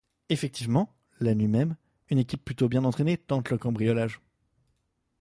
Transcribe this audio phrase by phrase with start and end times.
[0.29, 1.75] Effectivement, la nuit même,
[2.09, 4.19] une équipe plutôt bien entraînée tente le cambriolage.